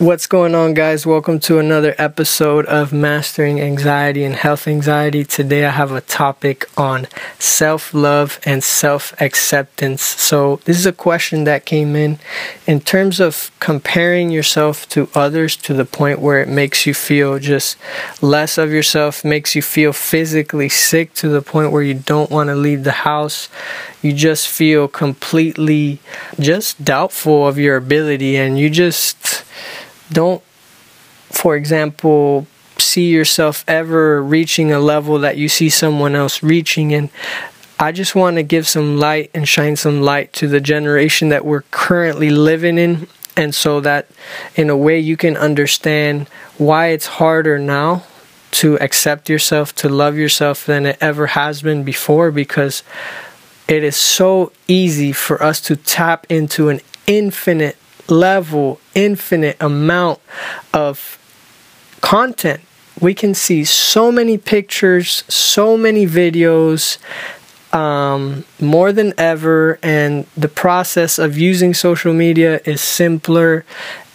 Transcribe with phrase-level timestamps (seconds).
[0.00, 1.04] What's going on, guys?
[1.04, 5.26] Welcome to another episode of Mastering Anxiety and Health Anxiety.
[5.26, 7.06] Today, I have a topic on
[7.38, 10.00] self love and self acceptance.
[10.00, 12.18] So, this is a question that came in
[12.66, 17.38] in terms of comparing yourself to others to the point where it makes you feel
[17.38, 17.76] just
[18.22, 22.48] less of yourself, makes you feel physically sick to the point where you don't want
[22.48, 23.50] to leave the house.
[24.00, 25.98] You just feel completely
[26.38, 29.39] just doubtful of your ability, and you just
[30.12, 30.42] don't,
[31.30, 32.46] for example,
[32.78, 36.92] see yourself ever reaching a level that you see someone else reaching.
[36.92, 37.10] And
[37.78, 41.44] I just want to give some light and shine some light to the generation that
[41.44, 43.06] we're currently living in.
[43.36, 44.06] And so that
[44.56, 48.04] in a way you can understand why it's harder now
[48.52, 52.82] to accept yourself, to love yourself than it ever has been before because
[53.68, 57.76] it is so easy for us to tap into an infinite
[58.08, 60.20] level, infinite amount
[60.72, 61.18] of
[62.00, 62.60] content.
[63.00, 66.98] We can see so many pictures, so many videos,
[67.72, 73.64] um, more than ever, and the process of using social media is simpler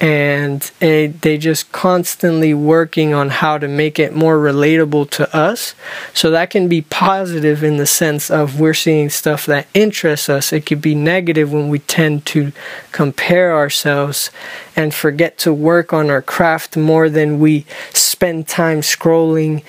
[0.01, 5.73] and they just constantly working on how to make it more relatable to us.
[6.13, 10.51] So that can be positive in the sense of we're seeing stuff that interests us.
[10.51, 12.51] It could be negative when we tend to
[12.91, 14.31] compare ourselves
[14.75, 19.63] and forget to work on our craft more than we spend time scrolling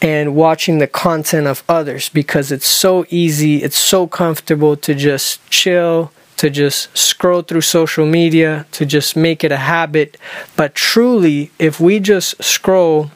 [0.00, 5.48] and watching the content of others because it's so easy it's so comfortable to just
[5.48, 6.10] chill
[6.42, 10.16] to just scroll through social media, to just make it a habit.
[10.56, 13.12] But truly, if we just scroll,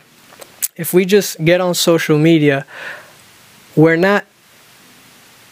[0.77, 2.65] if we just get on social media,
[3.75, 4.27] we're not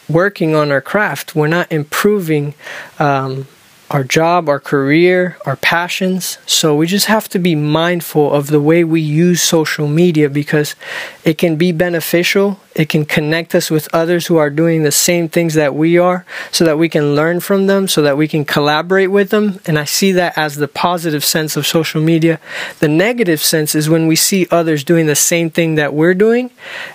[0.08, 2.55] working on our craft, we're not improving
[3.00, 3.48] um,
[3.90, 6.38] our job, our career, our passions.
[6.46, 10.74] So we just have to be mindful of the way we use social media because
[11.22, 12.60] it can be beneficial.
[12.74, 16.25] It can connect us with others who are doing the same things that we are
[16.50, 19.60] so that we can learn from them, so that we can collaborate with them.
[19.66, 22.41] And I see that as the positive sense of social media.
[22.80, 26.50] The negative sense is when we see others doing the same thing that we're doing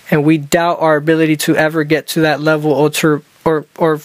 [0.10, 4.02] and we doubt our ability to ever get to that level or to, or, or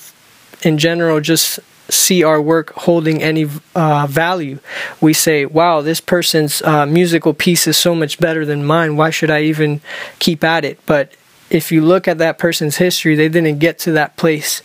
[0.62, 4.58] in general just see our work holding any uh, value.
[5.00, 8.96] We say, wow, this person's uh, musical piece is so much better than mine.
[8.96, 9.80] Why should I even
[10.18, 10.78] keep at it?
[10.86, 11.12] But
[11.50, 14.62] if you look at that person's history, they didn't get to that place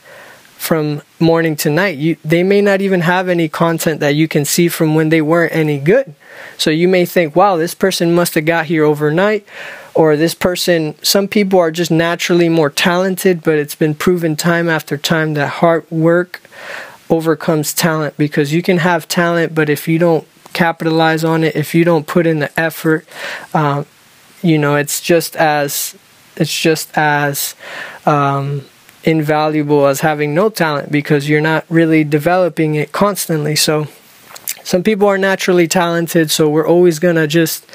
[0.58, 1.98] from morning to night.
[1.98, 5.22] You, they may not even have any content that you can see from when they
[5.22, 6.14] weren't any good.
[6.58, 9.46] So you may think, wow, this person must have got here overnight,
[9.94, 14.68] or this person, some people are just naturally more talented, but it's been proven time
[14.68, 16.42] after time that hard work
[17.10, 21.74] overcomes talent because you can have talent, but if you don't capitalize on it, if
[21.74, 23.08] you don't put in the effort,
[23.54, 23.86] um,
[24.42, 25.96] you know, it's just as
[26.36, 27.56] it's just as
[28.06, 28.66] um,
[29.04, 33.56] invaluable as having no talent because you're not really developing it constantly.
[33.56, 33.88] So
[34.64, 37.66] some people are naturally talented, so we're always gonna just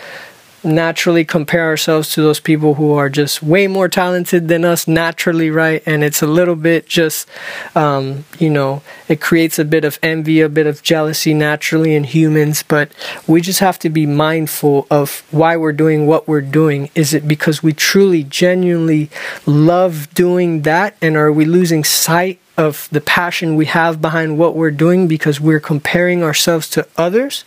[0.65, 5.51] naturally compare ourselves to those people who are just way more talented than us naturally,
[5.51, 5.83] right?
[5.87, 7.29] And it's a little bit just,
[7.75, 12.05] um, you know, it creates a bit of envy, a bit of jealousy naturally in
[12.05, 12.93] humans, but
[13.27, 16.91] we just have to be mindful of why we're doing what we're doing.
[16.95, 19.11] Is it because we truly, genuinely
[19.47, 20.97] love doing that?
[21.03, 25.41] And are we losing sight of the passion we have behind what we're doing because
[25.41, 27.45] we're comparing ourselves to others?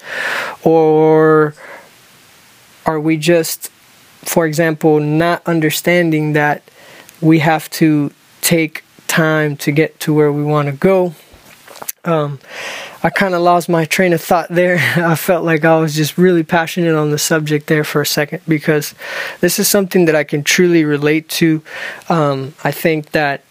[0.64, 1.56] Or
[2.88, 3.70] are we just,
[4.24, 6.64] for example, not understanding that
[7.22, 8.12] we have to
[8.42, 11.14] take time to get to where we want to go?
[12.06, 12.40] Um,
[13.04, 14.78] I kind of lost my train of thought there.
[14.96, 18.42] I felt like I was just really passionate on the subject there for a second
[18.48, 18.96] because
[19.42, 21.62] this is something that I can truly relate to.
[22.08, 23.44] Um, I think that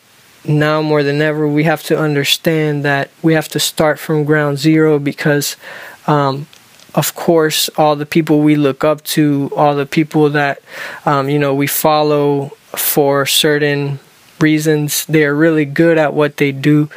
[0.49, 4.59] now more than ever we have to understand that we have to start from ground
[4.59, 5.57] zero because
[6.07, 6.47] um,
[6.97, 10.61] of course, all the people we look up to, all the people that
[11.05, 14.01] um, you know we follow for certain
[14.41, 16.89] reasons, they are really good at what they do,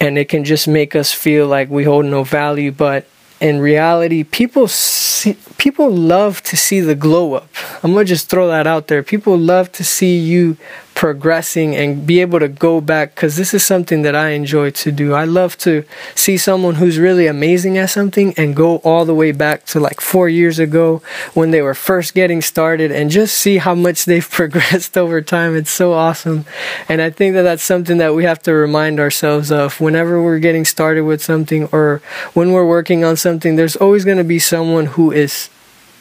[0.00, 2.72] and it can just make us feel like we hold no value.
[2.72, 3.06] But
[3.40, 7.48] in reality, people see, people love to see the glow up.
[7.84, 9.04] I'm gonna just throw that out there.
[9.04, 10.56] People love to see you
[10.94, 14.92] progressing and be able to go back because this is something that I enjoy to
[14.92, 15.12] do.
[15.12, 19.32] I love to see someone who's really amazing at something and go all the way
[19.32, 21.02] back to like four years ago
[21.34, 25.56] when they were first getting started and just see how much they've progressed over time.
[25.56, 26.44] It's so awesome.
[26.88, 30.38] And I think that that's something that we have to remind ourselves of whenever we're
[30.38, 32.00] getting started with something or
[32.32, 33.56] when we're working on something.
[33.56, 35.50] There's always going to be someone who is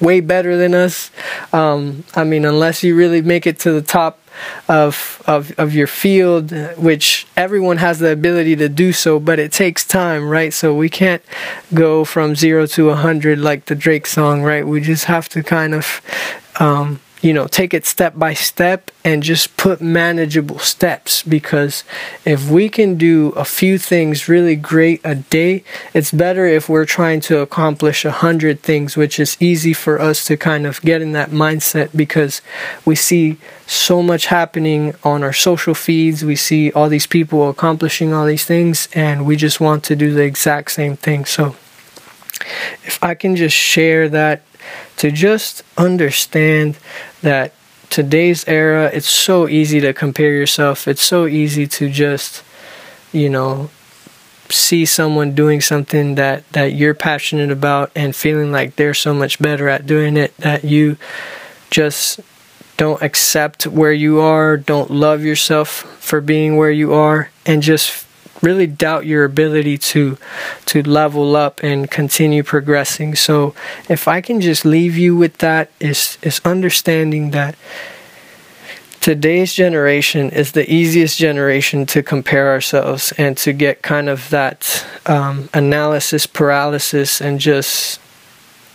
[0.03, 1.09] way better than us.
[1.51, 4.19] Um, I mean, unless you really make it to the top
[4.67, 9.51] of, of of your field, which everyone has the ability to do so, but it
[9.51, 10.53] takes time, right?
[10.53, 11.23] So we can't
[11.73, 14.65] go from zero to a hundred like the Drake song, right?
[14.65, 16.01] We just have to kind of
[16.59, 21.85] um, you know, take it step by step and just put manageable steps because
[22.25, 26.85] if we can do a few things really great a day, it's better if we're
[26.85, 31.01] trying to accomplish a hundred things, which is easy for us to kind of get
[31.01, 32.41] in that mindset because
[32.83, 36.25] we see so much happening on our social feeds.
[36.25, 40.13] We see all these people accomplishing all these things and we just want to do
[40.13, 41.23] the exact same thing.
[41.23, 41.55] So
[42.83, 44.41] if I can just share that
[44.97, 46.77] to just understand
[47.23, 47.53] that
[47.89, 50.87] today's era it's so easy to compare yourself.
[50.87, 52.43] It's so easy to just
[53.11, 53.69] you know
[54.49, 59.39] see someone doing something that that you're passionate about and feeling like they're so much
[59.39, 60.97] better at doing it that you
[61.71, 62.19] just
[62.77, 68.05] don't accept where you are don't love yourself for being where you are and just
[68.43, 70.17] really doubt your ability to
[70.65, 73.15] to level up and continue progressing.
[73.15, 73.55] So
[73.89, 77.55] if I can just leave you with that is is understanding that
[78.99, 84.85] today's generation is the easiest generation to compare ourselves and to get kind of that
[85.05, 87.99] um, analysis paralysis and just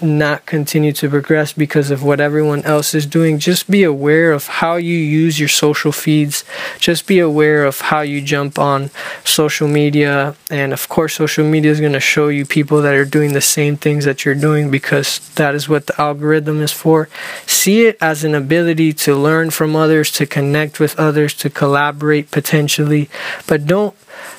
[0.01, 3.39] not continue to progress because of what everyone else is doing.
[3.39, 6.45] Just be aware of how you use your social feeds.
[6.79, 8.91] Just be aware of how you jump on
[9.25, 10.37] social media.
[10.51, 13.41] And of course, social media is going to show you people that are doing the
[13.41, 17.09] same things that you're doing because that is what the algorithm is for.
[17.47, 22.31] See it as an ability to learn from others, to connect with others, to collaborate
[22.31, 23.09] potentially.
[23.47, 23.97] But don't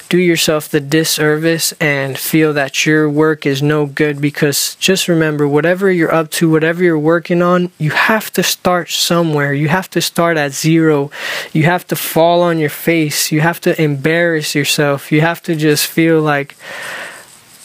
[0.10, 5.48] do yourself the disservice and feel that your work is no good because just remember
[5.48, 9.54] whatever you're up to whatever you're working on you have to start somewhere.
[9.54, 11.12] You have to start at zero.
[11.54, 13.32] You have to fall on your face.
[13.32, 15.12] You have to embarrass yourself.
[15.12, 16.58] You have to just feel like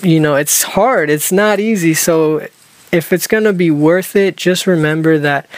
[0.02, 1.08] you know it's hard.
[1.08, 1.94] It's not easy.
[1.94, 2.46] So
[2.92, 5.48] if it's going to be worth it just remember that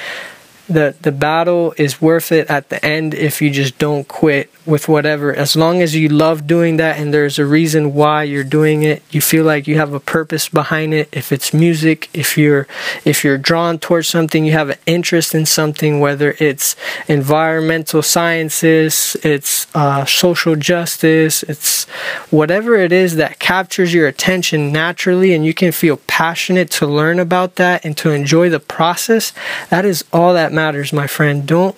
[0.69, 4.89] the the battle is worth it at the end if you just don't quit with
[4.89, 5.33] whatever.
[5.33, 9.03] As long as you love doing that and there's a reason why you're doing it
[9.11, 11.09] you feel like you have a purpose behind it.
[11.13, 12.67] If it's music if you're
[13.05, 16.75] if you're drawn towards something you have an interest in something whether it's
[17.07, 21.85] environmental sciences it's uh, social justice it's
[22.31, 27.19] whatever it is that captures your attention naturally and you can feel passionate to learn
[27.19, 29.33] about that and to enjoy the process
[29.71, 31.47] that is all that matters, my friend.
[31.47, 31.77] Don't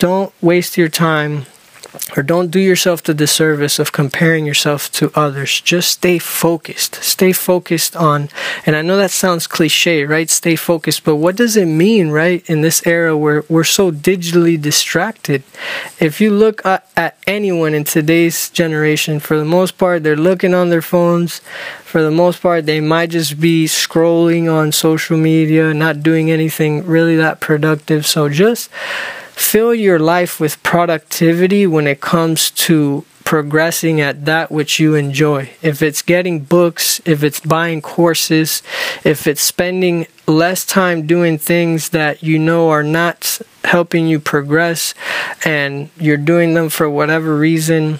[0.00, 1.46] don't waste your time
[2.16, 5.60] or don't do yourself the disservice of comparing yourself to others.
[5.60, 6.96] Just stay focused.
[7.02, 8.28] Stay focused on,
[8.66, 10.28] and I know that sounds cliche, right?
[10.30, 12.48] Stay focused, but what does it mean, right?
[12.48, 15.42] In this era where we're so digitally distracted.
[15.98, 20.54] If you look at, at anyone in today's generation, for the most part, they're looking
[20.54, 21.40] on their phones.
[21.84, 26.86] For the most part, they might just be scrolling on social media, not doing anything
[26.86, 28.06] really that productive.
[28.06, 28.70] So just
[29.40, 35.50] fill your life with productivity when it comes to progressing at that which you enjoy.
[35.62, 38.62] If it's getting books, if it's buying courses,
[39.02, 44.94] if it's spending less time doing things that you know are not helping you progress
[45.44, 47.98] and you're doing them for whatever reason,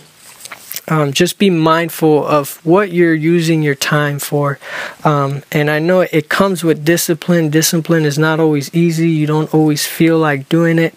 [0.89, 4.59] um, just be mindful of what you're using your time for.
[5.05, 7.51] Um, and I know it comes with discipline.
[7.51, 9.09] Discipline is not always easy.
[9.11, 10.95] You don't always feel like doing it.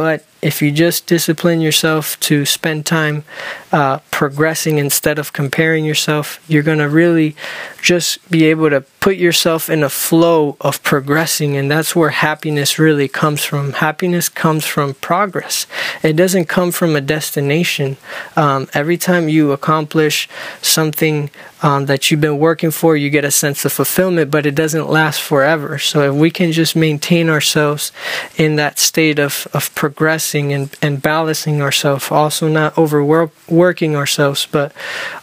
[0.00, 3.22] But if you just discipline yourself to spend time
[3.70, 7.36] uh, progressing instead of comparing yourself, you're going to really
[7.82, 11.56] just be able to put yourself in a flow of progressing.
[11.56, 13.72] And that's where happiness really comes from.
[13.72, 15.66] Happiness comes from progress,
[16.02, 17.96] it doesn't come from a destination.
[18.36, 20.28] Um, every time you accomplish
[20.60, 21.30] something
[21.62, 24.88] um, that you've been working for, you get a sense of fulfillment, but it doesn't
[24.88, 25.78] last forever.
[25.78, 27.92] So if we can just maintain ourselves
[28.36, 34.72] in that state of, of progressing and, and balancing ourselves, also not overworking ourselves, but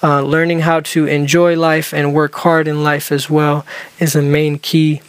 [0.03, 3.65] uh, learning how to enjoy life and work hard in life as well
[3.99, 5.01] is a main key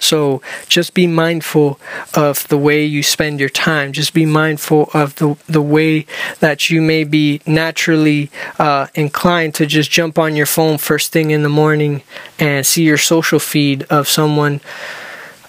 [0.00, 1.80] So just be mindful
[2.12, 3.92] of the way you spend your time.
[3.92, 6.04] Just be mindful of the the way
[6.40, 11.30] that you may be naturally uh, inclined to just jump on your phone first thing
[11.30, 12.02] in the morning
[12.38, 14.60] and see your social feed of someone.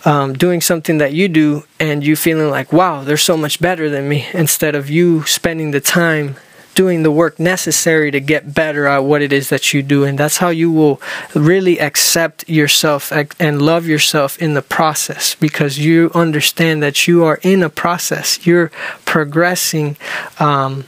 [0.05, 3.89] Um, doing something that you do and you feeling like wow they're so much better
[3.89, 6.35] than me instead of you spending the time
[6.75, 10.03] doing the work necessary to get better at what it is that you do.
[10.03, 11.01] And that's how you will
[11.34, 17.39] really accept yourself and love yourself in the process because you understand that you are
[17.41, 18.46] in a process.
[18.46, 18.72] You're
[19.05, 19.98] progressing.
[20.39, 20.86] Um,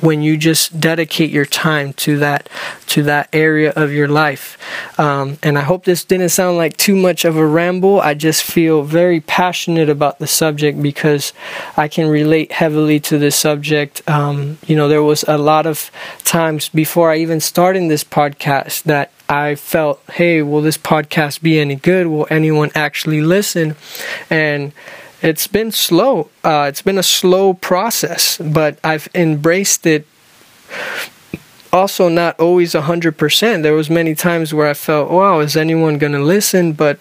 [0.00, 2.48] when you just dedicate your time to that
[2.86, 4.56] to that area of your life
[4.98, 8.42] um, and i hope this didn't sound like too much of a ramble i just
[8.42, 11.32] feel very passionate about the subject because
[11.76, 15.90] i can relate heavily to this subject um, you know there was a lot of
[16.24, 21.60] times before i even started this podcast that I felt, hey, will this podcast be
[21.60, 22.06] any good?
[22.06, 23.76] Will anyone actually listen?
[24.30, 24.72] And
[25.22, 26.30] it's been slow.
[26.44, 30.06] Uh, it's been a slow process, but I've embraced it.
[31.72, 33.62] Also, not always a hundred percent.
[33.62, 36.98] There was many times where I felt, "Wow, is anyone going to listen?" But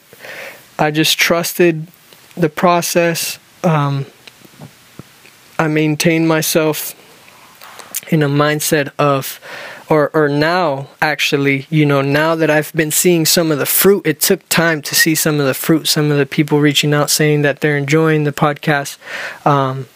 [0.77, 1.87] I just trusted
[2.35, 3.39] the process.
[3.63, 4.05] Um,
[5.59, 6.93] I maintained myself
[8.09, 9.39] in a mindset of
[9.89, 14.05] or or now actually you know now that I've been seeing some of the fruit
[14.05, 17.09] it took time to see some of the fruit some of the people reaching out
[17.09, 18.97] saying that they're enjoying the podcast
[19.45, 19.87] um,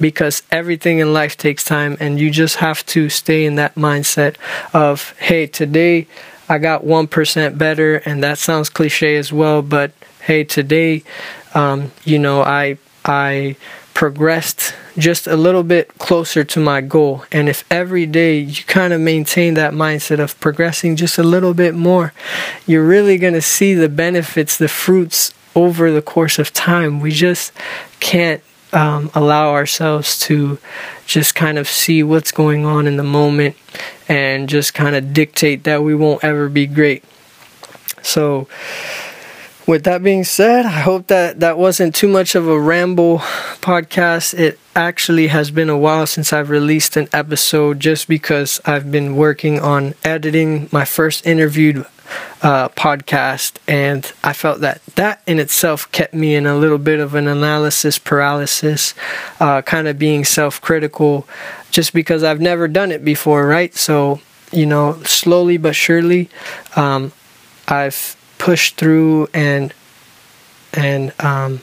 [0.00, 4.36] because everything in life takes time and you just have to stay in that mindset
[4.74, 6.06] of hey today
[6.48, 11.02] I got 1% better and that sounds cliche as well but hey today
[11.54, 13.56] um, you know I I
[14.02, 17.24] progressed just a little bit closer to my goal.
[17.30, 21.54] And if every day you kind of maintain that mindset of progressing just a little
[21.54, 22.12] bit more,
[22.66, 26.98] you're really going to see the benefits, the fruits over the course of time.
[26.98, 27.52] We just
[28.00, 28.42] can't
[28.72, 30.58] um, allow ourselves to
[31.06, 33.54] just kind of see what's going on in the moment
[34.08, 37.04] and just kind of dictate that we won't ever be great.
[38.02, 38.48] So,
[39.66, 43.18] with that being said, I hope that that wasn't too much of a ramble
[43.60, 44.38] podcast.
[44.38, 49.16] It actually has been a while since I've released an episode just because I've been
[49.16, 51.86] working on editing my first interviewed
[52.42, 57.00] uh, podcast, and I felt that that in itself kept me in a little bit
[57.00, 58.94] of an analysis paralysis,
[59.40, 61.26] uh, kind of being self critical,
[61.70, 63.74] just because I've never done it before, right?
[63.74, 66.28] So, you know, slowly but surely,
[66.76, 67.12] um,
[67.68, 69.72] I've pushed through and
[70.74, 71.60] and um,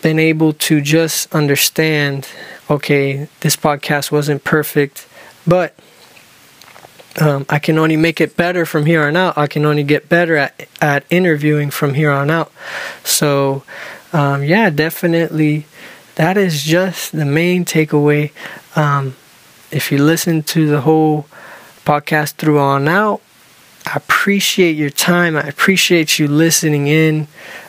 [0.00, 2.26] been able to just understand
[2.70, 5.06] okay this podcast wasn't perfect
[5.46, 5.74] but
[7.20, 9.36] um, I can only make it better from here on out.
[9.36, 12.50] I can only get better at, at interviewing from here on out.
[13.04, 13.62] So
[14.14, 15.66] um, yeah definitely
[16.14, 18.32] that is just the main takeaway.
[18.76, 19.14] Um,
[19.70, 21.26] if you listen to the whole
[21.84, 23.20] podcast through on out
[23.86, 25.36] I appreciate your time.
[25.36, 27.28] I appreciate you listening in.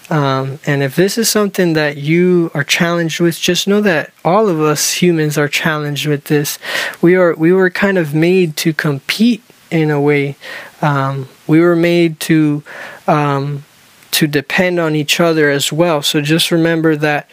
[0.10, 4.50] Um, and if this is something that you are challenged with, just know that all
[4.50, 6.58] of us humans are challenged with this.
[7.02, 10.38] We are we were kind of made to compete in a way.
[10.82, 12.64] Um, we were made to
[13.06, 13.64] um,
[14.12, 16.02] to depend on each other as well.
[16.02, 17.30] So just remember that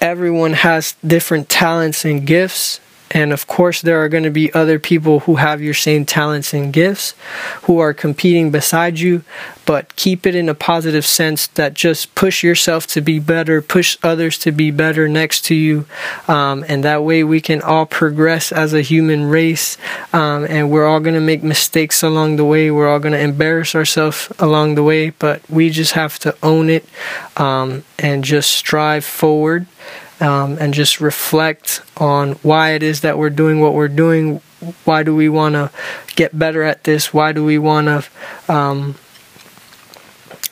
[0.00, 2.80] everyone has different talents and gifts
[3.16, 6.52] and of course, there are going to be other people who have your same talents
[6.52, 7.14] and gifts
[7.62, 9.24] who are competing beside you,
[9.64, 13.96] but keep it in a positive sense that just push yourself to be better, push
[14.02, 15.86] others to be better next to you.
[16.28, 19.78] Um, and that way we can all progress as a human race.
[20.12, 22.70] Um, and we're all going to make mistakes along the way.
[22.70, 26.68] We're all going to embarrass ourselves along the way, but we just have to own
[26.68, 26.84] it
[27.38, 29.66] um, and just strive forward
[30.20, 34.40] um, and just reflect on why it is that we're doing what we're doing.
[34.84, 35.70] Why do we want to
[36.14, 37.12] get better at this?
[37.12, 38.94] Why do we want to um,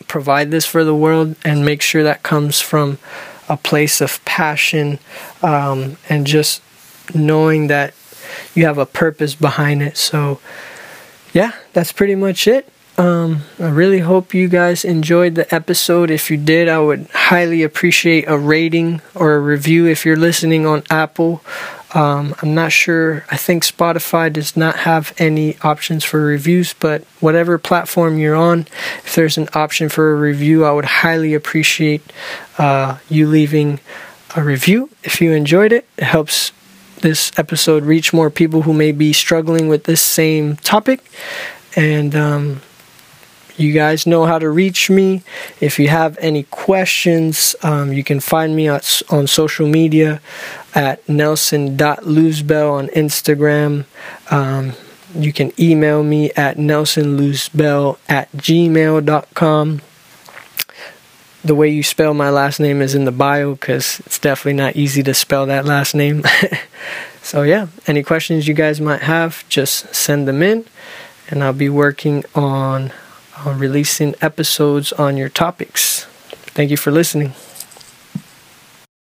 [0.06, 2.98] provide this for the world and make sure that comes from
[3.48, 4.98] a place of passion
[5.42, 6.62] um, and just
[7.14, 7.94] knowing that
[8.54, 9.96] you have a purpose behind it.
[9.96, 10.40] So,
[11.32, 12.68] yeah, that's pretty much it.
[12.96, 16.10] Um, I really hope you guys enjoyed the episode.
[16.10, 20.64] If you did, I would highly appreciate a rating or a review if you're listening
[20.64, 21.42] on Apple.
[21.92, 23.24] Um, I'm not sure.
[23.30, 28.66] I think Spotify does not have any options for reviews, but whatever platform you're on,
[29.04, 32.02] if there's an option for a review, I would highly appreciate
[32.58, 33.80] uh, you leaving
[34.36, 34.90] a review.
[35.02, 36.52] If you enjoyed it, it helps
[37.00, 41.00] this episode reach more people who may be struggling with this same topic.
[41.76, 42.62] And um,
[43.56, 45.22] you guys know how to reach me.
[45.60, 50.20] If you have any questions, um, you can find me at, on social media
[50.74, 53.84] at nelson.luzbel on Instagram.
[54.30, 54.72] Um,
[55.14, 59.80] you can email me at nelsonluzbel at gmail.com.
[61.44, 64.76] The way you spell my last name is in the bio because it's definitely not
[64.76, 66.24] easy to spell that last name.
[67.22, 70.64] so, yeah, any questions you guys might have, just send them in,
[71.28, 72.92] and I'll be working on,
[73.52, 76.04] releasing episodes on your topics.
[76.54, 77.32] Thank you for listening.